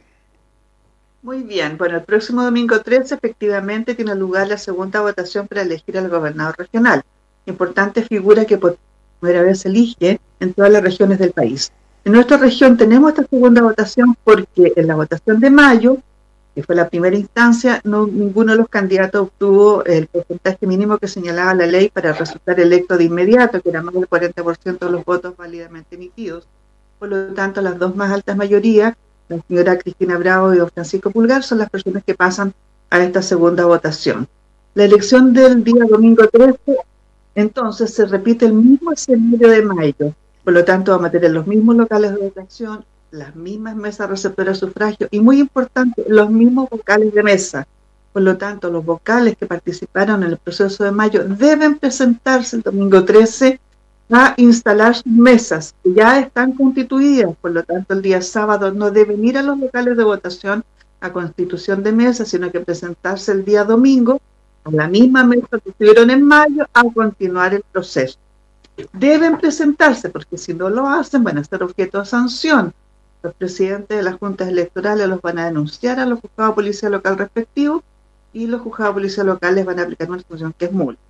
[1.21, 5.97] Muy bien, bueno, el próximo domingo 13 efectivamente tiene lugar la segunda votación para elegir
[5.97, 7.01] al gobernador regional.
[7.47, 8.77] Importante figura que por
[9.19, 11.71] primera vez se elige en todas las regiones del país.
[12.03, 15.97] En nuestra región tenemos esta segunda votación porque en la votación de mayo,
[16.53, 21.07] que fue la primera instancia, no, ninguno de los candidatos obtuvo el porcentaje mínimo que
[21.07, 25.03] señalaba la ley para resultar electo de inmediato, que era más del 40% de los
[25.03, 26.47] votos válidamente emitidos.
[27.05, 28.95] Por lo tanto, las dos más altas mayorías,
[29.29, 32.51] la señora Cristina Bravo y don Francisco Pulgar, son las personas que pasan
[32.89, 34.27] a esta segunda votación.
[34.73, 36.57] La elección del día domingo 13
[37.35, 40.15] entonces se repite el mismo escenario de mayo.
[40.43, 44.59] Por lo tanto, vamos a tener los mismos locales de votación, las mismas mesas receptoras
[44.59, 47.67] de sufragio y, muy importante, los mismos vocales de mesa.
[48.13, 52.63] Por lo tanto, los vocales que participaron en el proceso de mayo deben presentarse el
[52.63, 53.59] domingo 13
[54.11, 57.35] a instalar sus mesas, que ya están constituidas.
[57.41, 60.63] Por lo tanto, el día sábado no deben ir a los locales de votación
[61.01, 64.21] a constitución de mesa, sino que presentarse el día domingo
[64.63, 68.17] a la misma mesa que estuvieron en mayo a continuar el proceso.
[68.93, 72.73] Deben presentarse, porque si no lo hacen van a ser objeto de sanción.
[73.23, 76.89] Los presidentes de las juntas electorales los van a denunciar a los juzgados de policía
[76.89, 77.81] local respectivos
[78.33, 81.01] y los juzgados de policía locales van a aplicar una sanción que es multa.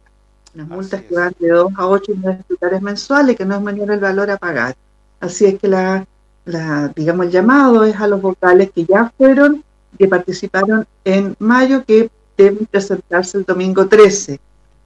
[0.55, 3.91] Unas multas que van de 2 a 8 millones de mensuales, que no es menor
[3.91, 4.75] el valor a pagar.
[5.19, 6.07] Así es que la,
[6.45, 9.63] la, digamos, el llamado es a los vocales que ya fueron,
[9.97, 14.39] que participaron en mayo, que deben presentarse el domingo 13.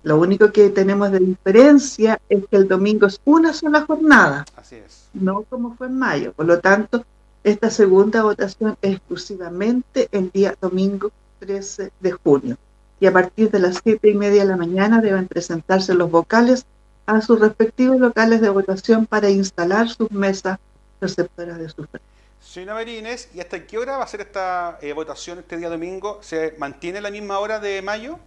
[0.03, 4.75] Lo único que tenemos de diferencia es que el domingo es una sola jornada, Así
[4.75, 5.09] es.
[5.13, 6.33] no como fue en mayo.
[6.33, 7.05] Por lo tanto,
[7.43, 12.57] esta segunda votación es exclusivamente el día domingo 13 de junio.
[12.99, 16.65] Y a partir de las siete y media de la mañana deben presentarse los vocales
[17.05, 20.59] a sus respectivos locales de votación para instalar sus mesas
[21.01, 22.07] receptoras de sufragio.
[22.41, 26.19] Señora Marínez, ¿y hasta qué hora va a ser esta eh, votación este día domingo?
[26.21, 28.17] ¿Se mantiene la misma hora de mayo?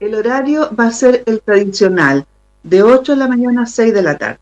[0.00, 2.26] El horario va a ser el tradicional,
[2.62, 4.38] de 8 de la mañana a 6 de la tarde.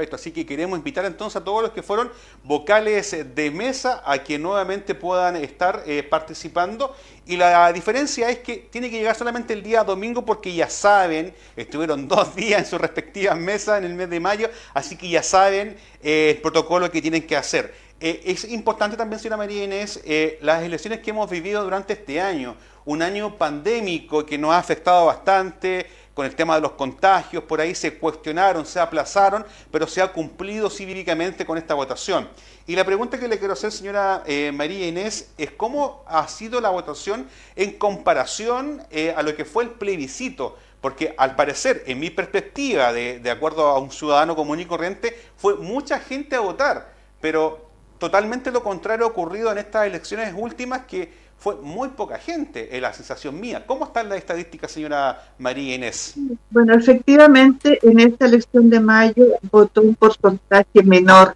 [0.00, 2.10] Perfecto, así que queremos invitar entonces a todos los que fueron
[2.42, 6.96] vocales de mesa a que nuevamente puedan estar eh, participando.
[7.26, 11.34] Y la diferencia es que tiene que llegar solamente el día domingo porque ya saben,
[11.54, 15.22] estuvieron dos días en sus respectivas mesas en el mes de mayo, así que ya
[15.22, 17.74] saben eh, el protocolo que tienen que hacer.
[18.00, 20.00] Eh, es importante también, señora María Inés,
[20.40, 25.04] las elecciones que hemos vivido durante este año, un año pandémico que nos ha afectado
[25.04, 30.02] bastante, con el tema de los contagios, por ahí se cuestionaron, se aplazaron, pero se
[30.02, 32.28] ha cumplido cívicamente con esta votación.
[32.66, 36.60] Y la pregunta que le quiero hacer, señora eh, María Inés, es cómo ha sido
[36.60, 40.56] la votación en comparación eh, a lo que fue el plebiscito.
[40.80, 45.18] Porque al parecer, en mi perspectiva, de, de acuerdo a un ciudadano común y corriente,
[45.36, 51.12] fue mucha gente a votar, pero totalmente lo contrario ocurrido en estas elecciones últimas que
[51.40, 53.64] fue muy poca gente, es la sensación mía.
[53.66, 56.14] ¿Cómo están las estadísticas, señora María Inés?
[56.50, 61.34] Bueno, efectivamente, en esta elección de mayo votó un porcentaje menor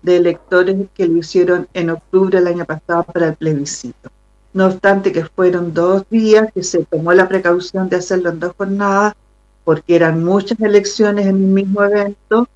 [0.00, 4.10] de electores que lo hicieron en octubre del año pasado para el plebiscito.
[4.52, 8.54] No obstante que fueron dos días que se tomó la precaución de hacerlo en dos
[8.56, 9.14] jornadas,
[9.64, 12.48] porque eran muchas elecciones en un mismo evento,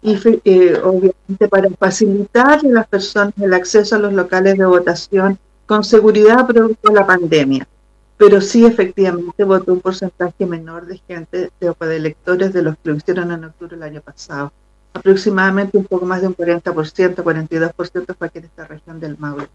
[0.00, 5.38] y eh, obviamente para facilitar a las personas el acceso a los locales de votación
[5.72, 7.66] con seguridad producto de la pandemia.
[8.18, 12.90] Pero sí, efectivamente, votó un porcentaje menor de gente, de, de electores de los que
[12.90, 14.52] lo hicieron en octubre del año pasado.
[14.92, 19.48] Aproximadamente un poco más de un 40%, 42% fue aquí en esta región del Maule.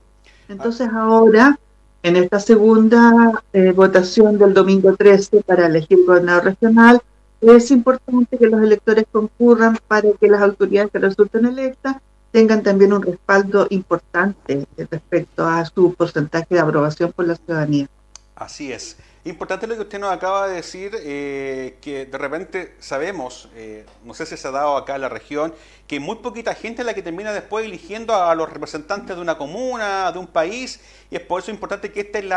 [0.49, 1.59] Entonces ahora,
[2.01, 6.99] en esta segunda eh, votación del domingo 13 para elegir gobernador regional,
[7.41, 11.97] es importante que los electores concurran para que las autoridades que resulten electas
[12.31, 17.87] tengan también un respaldo importante respecto a su porcentaje de aprobación por la ciudadanía.
[18.35, 18.97] Así es.
[19.27, 24.13] Importante lo que usted nos acaba de decir, eh, que de repente sabemos, eh, no
[24.13, 25.53] sé si se ha dado acá en la región,
[25.85, 29.37] que muy poquita gente es la que termina después eligiendo a, los representantes de una
[29.37, 32.27] comuna, de un país, y es por eso importante que este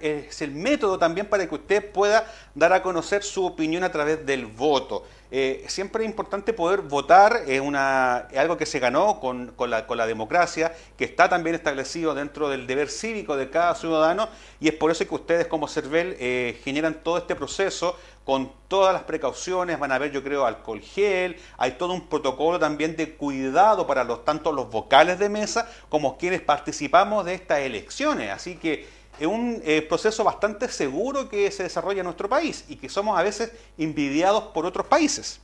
[0.00, 4.24] es, el método también para que usted pueda dar a conocer su opinión a través
[4.24, 5.04] del voto.
[5.34, 9.96] Eh, siempre es importante poder votar, es, una, algo que se ganó con, la, con,
[9.96, 14.28] la, democracia, que está también establecido dentro del deber cívico de cada ciudadano,
[14.60, 18.92] y es por eso que ustedes como CERVEL eh, generan todo este proceso con todas
[18.92, 23.14] las precauciones, van a ver yo creo alcohol gel, hay todo un protocolo también de
[23.14, 28.56] cuidado para los tanto los vocales de mesa como quienes participamos de estas elecciones, así
[28.56, 28.86] que
[29.18, 33.18] es un eh, proceso bastante seguro que se desarrolla en nuestro país y que somos
[33.18, 35.40] a veces envidiados por otros países.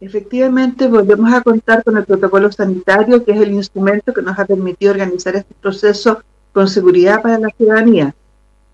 [0.00, 4.46] Efectivamente, volvemos a contar con el protocolo sanitario, que es el instrumento que nos ha
[4.46, 8.14] permitido organizar este proceso con seguridad para la ciudadanía.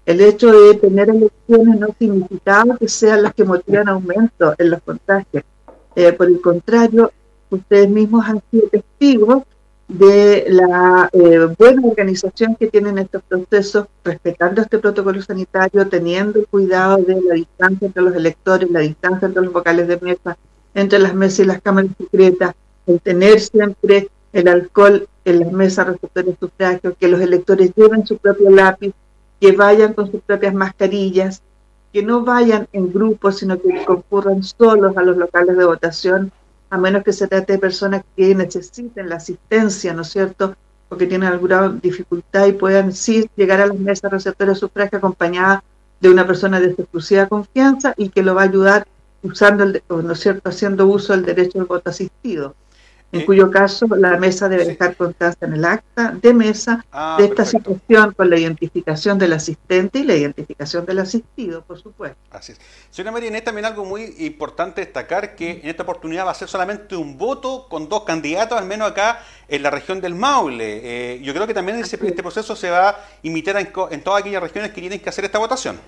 [0.06, 4.80] El hecho de tener elecciones no significa que sean las que motivan aumento en los
[4.82, 5.42] contagios.
[5.96, 7.10] Eh, por el contrario,
[7.50, 9.42] ustedes mismos han sido testigos
[9.88, 16.98] de la eh, buena organización que tienen estos procesos, respetando este protocolo sanitario, teniendo cuidado
[16.98, 20.38] de la distancia entre los electores, la distancia entre los vocales de mesa,
[20.74, 22.54] entre las mesas y las cámaras secretas,
[22.86, 28.06] el tener siempre el alcohol en las mesas receptores de sufragio, que los electores lleven
[28.06, 28.92] su propio lápiz,
[29.40, 31.42] que vayan con sus propias mascarillas,
[31.92, 36.32] que no vayan en grupos, sino que concurran solos a los locales de votación,
[36.70, 40.54] a menos que se trate de personas que necesiten la asistencia, ¿no es cierto?,
[40.88, 44.98] o que tienen alguna dificultad y puedan sí llegar a las mesas receptores de sufragio
[44.98, 45.62] acompañadas
[46.00, 48.86] de una persona de exclusiva confianza y que lo va a ayudar
[49.22, 52.54] usando, el, ¿no es cierto?, haciendo uso del derecho al voto asistido
[53.12, 57.26] en cuyo caso la mesa debe dejar constancia en el acta de mesa ah, de
[57.26, 62.18] esta situación con la identificación del asistente y la identificación del asistido, por supuesto.
[62.30, 62.60] Así es.
[62.90, 66.96] Señora María también algo muy importante destacar que en esta oportunidad va a ser solamente
[66.96, 70.80] un voto con dos candidatos, al menos acá en la región del Maule.
[70.82, 74.42] Eh, yo creo que también este proceso se va a imitar en, en todas aquellas
[74.42, 75.78] regiones que tienen que hacer esta votación.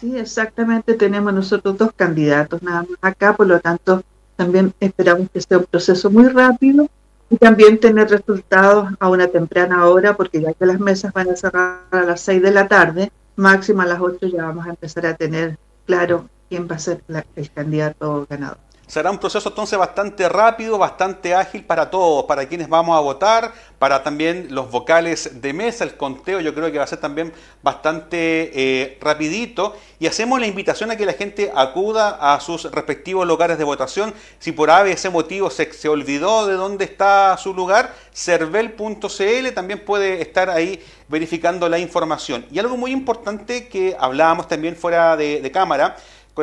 [0.00, 0.94] Sí, exactamente.
[0.94, 4.02] Tenemos nosotros dos candidatos nada más acá, por lo tanto
[4.40, 6.88] también esperamos que sea un proceso muy rápido
[7.28, 11.36] y también tener resultados a una temprana hora, porque ya que las mesas van a
[11.36, 15.04] cerrar a las 6 de la tarde, máximo a las 8 ya vamos a empezar
[15.04, 17.02] a tener claro quién va a ser
[17.36, 18.56] el candidato ganador.
[18.90, 23.52] Será un proceso entonces bastante rápido, bastante ágil para todos, para quienes vamos a votar,
[23.78, 27.32] para también los vocales de mesa, el conteo yo creo que va a ser también
[27.62, 33.24] bastante eh, rapidito y hacemos la invitación a que la gente acuda a sus respectivos
[33.28, 34.12] lugares de votación.
[34.40, 40.20] Si por ese motivo se, se olvidó de dónde está su lugar, cervel.cl también puede
[40.20, 42.44] estar ahí verificando la información.
[42.50, 45.96] Y algo muy importante que hablábamos también fuera de, de cámara,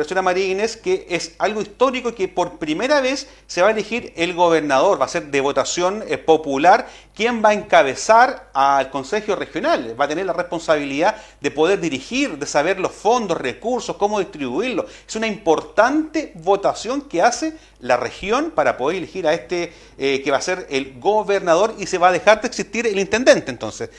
[0.04, 4.12] señora María Inés, que es algo histórico que por primera vez se va a elegir
[4.16, 9.34] el gobernador, va a ser de votación eh, popular, quien va a encabezar al Consejo
[9.34, 14.18] Regional, va a tener la responsabilidad de poder dirigir, de saber los fondos, recursos, cómo
[14.18, 14.86] distribuirlos.
[15.06, 20.30] Es una importante votación que hace la región para poder elegir a este eh, que
[20.30, 23.90] va a ser el gobernador y se va a dejar de existir el intendente entonces.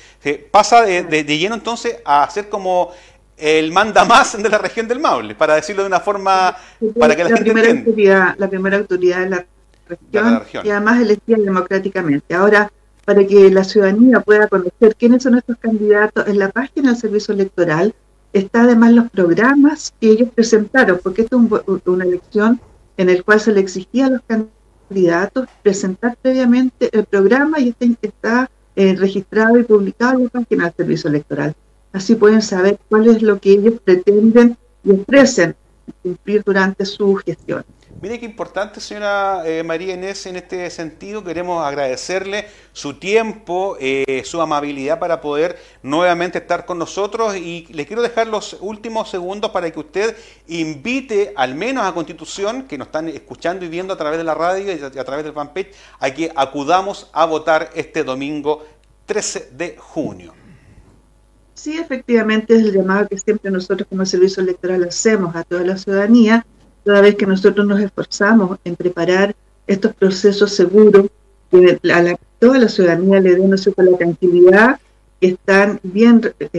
[0.52, 2.92] pasa de lleno entonces a ser como
[3.40, 6.56] el manda más de la región del Maule, para decirlo de una forma
[7.00, 9.46] para que la, gente primera Autoridad, la primera autoridad de la
[9.88, 12.36] región, y además elegida democráticamente.
[12.36, 12.72] Ahora,
[13.06, 17.34] para que la ciudadanía pueda conocer quiénes son estos candidatos, en la página del servicio
[17.34, 17.96] electoral
[18.34, 22.62] está además los programas que ellos presentaron, porque esto es una elección
[22.98, 27.96] en el cual se le exigía a los candidatos presentar previamente el programa y este
[28.02, 31.56] está eh, registrado y publicado en la página del servicio electoral.
[31.92, 35.56] Así pueden saber cuál es lo que ellos pretenden y ofrecen
[36.04, 37.66] cumplir durante su gestión.
[38.02, 41.22] Mire qué importante, señora eh, María Inés, en este sentido.
[41.22, 47.86] Queremos agradecerle su tiempo, eh, su amabilidad para poder nuevamente estar con nosotros y le
[47.86, 50.16] quiero dejar los últimos segundos para que usted
[50.48, 54.36] invite al menos a Constitución, que nos están escuchando y viendo a través de la
[54.36, 58.66] radio y a través del fanpage, a que acudamos a votar este domingo
[59.08, 60.34] 13 de junio.
[61.62, 65.78] Sí, efectivamente es el llamado que siempre nosotros como servicio electoral hacemos a toda la
[65.78, 66.46] ciudadanía
[66.86, 69.36] toda vez que nosotros nos esforzamos en preparar
[69.68, 71.08] estos procesos seguros,
[71.52, 74.80] que a toda la ciudadanía le den la tranquilidad,
[75.20, 76.50] que están bien, eh,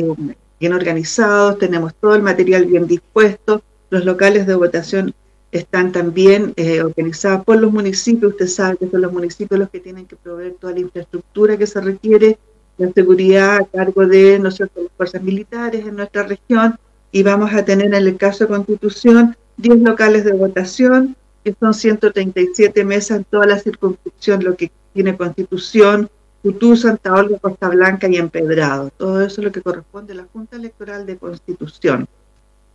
[0.60, 5.14] bien organizados, tenemos todo el material bien dispuesto, los locales de votación
[5.50, 9.80] están también eh, organizados por los municipios, usted sabe que son los municipios los que
[9.80, 12.38] tienen que proveer toda la infraestructura que se requiere,
[12.80, 16.78] la seguridad a cargo de nosotros, las fuerzas militares en nuestra región,
[17.12, 21.14] y vamos a tener en el caso de Constitución 10 locales de votación,
[21.44, 26.08] que son 137 mesas en toda la circunscripción, lo que tiene Constitución,
[26.42, 28.90] Futú, Santa Olga, Costa Blanca y Empedrado.
[28.96, 32.08] Todo eso es lo que corresponde a la Junta Electoral de Constitución.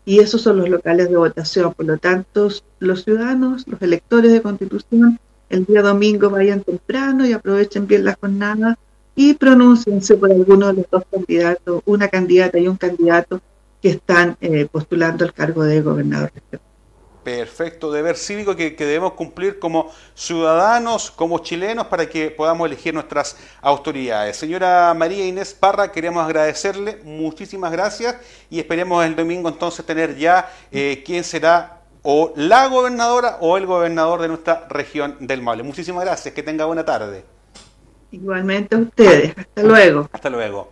[0.06, 1.74] Y esos son los locales de votación.
[1.74, 7.34] Por lo tanto, los ciudadanos, los electores de Constitución, el día domingo vayan temprano y
[7.34, 8.78] aprovechen bien la jornada
[9.16, 13.42] y pronúnciense por alguno de los dos candidatos, una candidata y un candidato
[13.82, 16.32] que están eh, postulando el cargo de gobernador
[17.24, 23.36] Perfecto, deber cívico que, debemos cumplir como ciudadanos, como chilenos, para que podamos elegir nuestras
[23.62, 24.38] autoridades.
[24.38, 28.18] Señora María Inés Parra, queremos agradecerle, muchísimas gracias
[28.52, 33.66] y esperemos el domingo entonces tener ya eh, quién será o la gobernadora o el
[33.66, 35.64] gobernador de nuestra región del Maule.
[35.64, 37.35] Muchísimas gracias, que tenga buena tarde.
[38.12, 40.10] Igualmente a ustedes, hasta luego.
[40.12, 40.72] Hasta luego.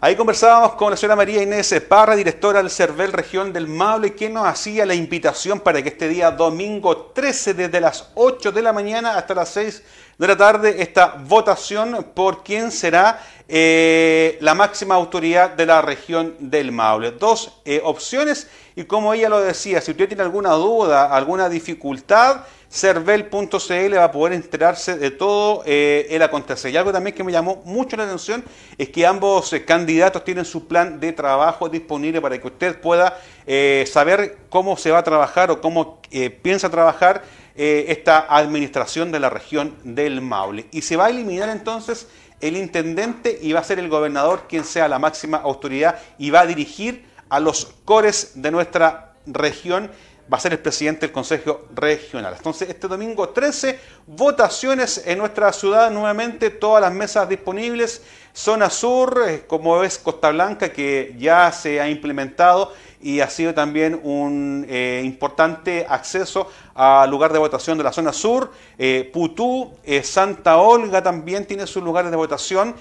[0.00, 4.34] Ahí conversábamos con la señora María Inés Parra, directora del CERVEL Región del Maule, quien
[4.34, 8.74] nos hacía la invitación para que este día domingo 13, desde las 8 de la
[8.74, 9.82] mañana hasta las 6
[10.18, 16.34] de la tarde, esta votación por quién será eh, la máxima autoridad de la región
[16.38, 17.12] del Maule.
[17.12, 22.42] Dos eh, opciones y como ella lo decía, si usted tiene alguna duda, alguna dificultad,
[22.74, 26.72] cervel.cl va a poder enterarse de todo eh, el acontecer.
[26.72, 28.44] Y algo también que me llamó mucho la atención
[28.76, 33.16] es que ambos eh, candidatos tienen su plan de trabajo disponible para que usted pueda
[33.46, 36.02] eh, saber cómo se va a trabajar o cómo
[36.42, 37.22] piensa trabajar
[37.56, 40.66] esta administración de la región del Maule.
[40.72, 42.08] Y se va a eliminar entonces
[42.40, 46.40] el intendente y va a ser el gobernador quien sea la máxima autoridad y va
[46.40, 49.90] a dirigir a los cores de nuestra región
[50.32, 52.34] va a ser el presidente del Consejo Regional.
[52.36, 58.02] Entonces, este domingo 13, votaciones en nuestra ciudad nuevamente, todas las mesas disponibles.
[58.32, 63.54] Zona Sur, eh, como ves, Costa Blanca, que ya se ha implementado y ha sido
[63.54, 68.50] también un eh, importante acceso al lugar de votación de la zona sur.
[68.78, 72.74] Eh, Putú, Santa Olga también tiene sus lugares de votación.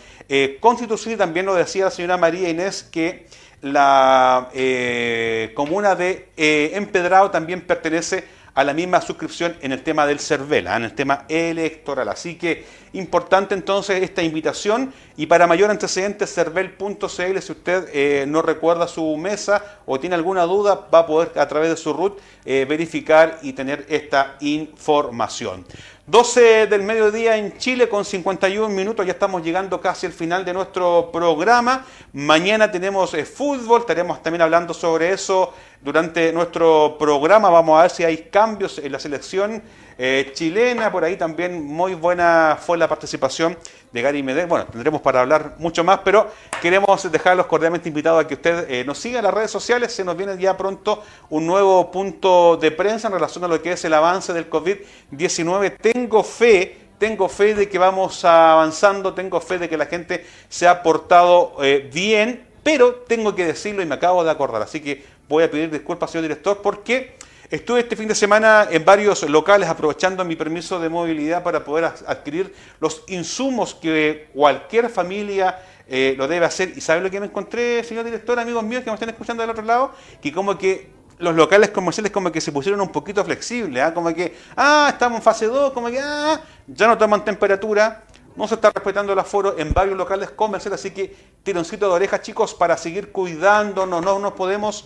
[0.59, 3.27] Constitución, también lo decía la señora María Inés, que
[3.63, 10.05] la eh, comuna de eh, Empedrado también pertenece a la misma suscripción en el tema
[10.05, 12.09] del CERVELA, en el tema electoral.
[12.09, 18.41] Así que importante entonces esta invitación y para mayor antecedente cervel.cl, si usted eh, no
[18.41, 22.19] recuerda su mesa o tiene alguna duda, va a poder a través de su root
[22.45, 25.65] verificar y tener esta información.
[26.05, 30.51] 12 del mediodía en Chile con 51 minutos, ya estamos llegando casi al final de
[30.51, 31.85] nuestro programa.
[32.11, 37.49] Mañana tenemos eh, fútbol, estaremos también hablando sobre eso durante nuestro programa.
[37.49, 39.63] Vamos a ver si hay cambios en la selección
[39.97, 43.57] eh, chilena, por ahí también muy buena fue la participación
[43.91, 44.47] de Gary Medel.
[44.47, 46.31] Bueno, tendremos para hablar mucho más, pero
[46.61, 49.93] queremos dejarlos cordialmente invitados a que usted eh, nos siga en las redes sociales.
[49.93, 53.73] Se nos viene ya pronto un nuevo punto de prensa en relación a lo que
[53.73, 55.77] es el avance del COVID-19.
[55.79, 60.69] Tengo fe tengo fe de que vamos avanzando, tengo fe de que la gente se
[60.69, 65.03] ha portado eh, bien, pero tengo que decirlo y me acabo de acordar, así que
[65.27, 67.15] voy a pedir disculpas, señor director, porque
[67.53, 71.85] Estuve este fin de semana en varios locales aprovechando mi permiso de movilidad para poder
[71.85, 76.73] adquirir los insumos que cualquier familia eh, lo debe hacer.
[76.75, 79.51] ¿Y sabe lo que me encontré, señor director, amigos míos que me están escuchando del
[79.51, 79.93] otro lado?
[80.19, 80.89] Que como que
[81.19, 83.93] los locales comerciales como que se pusieron un poquito flexibles, ¿ah?
[83.93, 88.03] como que, ah, estamos en fase 2, como que, ah, ya no toman temperatura,
[88.35, 92.19] no se está respetando el aforo en varios locales comerciales, así que tironcito de oreja,
[92.19, 94.85] chicos, para seguir cuidándonos, no nos podemos...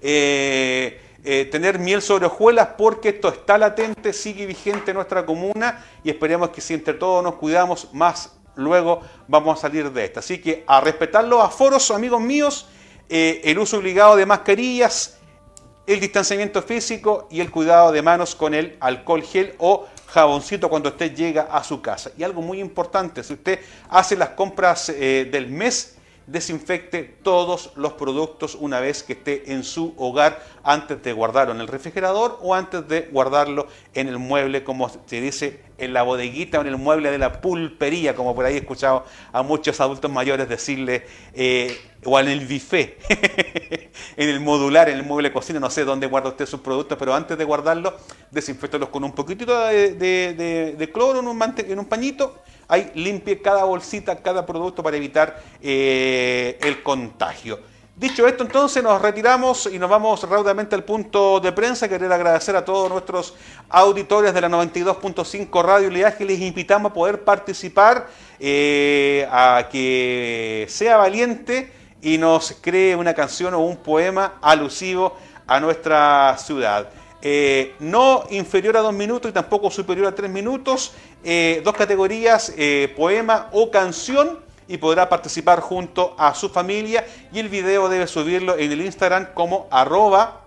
[0.00, 5.84] Eh, eh, tener miel sobre hojuelas porque esto está latente, sigue vigente en nuestra comuna
[6.02, 10.20] y esperemos que si entre todos nos cuidamos más luego vamos a salir de esta.
[10.20, 12.66] Así que a respetar los aforos, amigos míos,
[13.08, 15.18] eh, el uso obligado de mascarillas,
[15.86, 20.90] el distanciamiento físico y el cuidado de manos con el alcohol gel o jaboncito cuando
[20.90, 22.10] usted llega a su casa.
[22.16, 25.96] Y algo muy importante, si usted hace las compras eh, del mes,
[26.26, 31.60] desinfecte todos los productos una vez que esté en su hogar antes de guardarlo en
[31.60, 36.58] el refrigerador o antes de guardarlo en el mueble, como se dice en la bodeguita
[36.58, 40.10] o en el mueble de la pulpería, como por ahí he escuchado a muchos adultos
[40.10, 42.98] mayores decirle, eh, o en el buffet,
[44.16, 46.98] en el modular, en el mueble de cocina, no sé dónde guarda usted sus productos,
[46.98, 47.94] pero antes de guardarlos,
[48.30, 51.28] desinfectelos con un poquitito de, cloro en
[51.78, 57.60] un, pañito Ahí limpie cada bolsita, cada producto para evitar eh, el contagio.
[57.94, 61.88] Dicho esto, entonces nos retiramos y nos vamos rápidamente al punto de prensa.
[61.88, 63.34] Quería agradecer a todos nuestros
[63.68, 66.24] auditores de la 92.5 Radio Liaje.
[66.24, 68.08] Les invitamos a poder participar,
[68.40, 71.70] eh, a que sea valiente
[72.02, 76.90] y nos cree una canción o un poema alusivo a nuestra ciudad.
[77.22, 80.92] Eh, no inferior a dos minutos y tampoco superior a tres minutos,
[81.22, 87.38] eh, dos categorías, eh, poema o canción, y podrá participar junto a su familia y
[87.40, 90.40] el video debe subirlo en el Instagram como arroba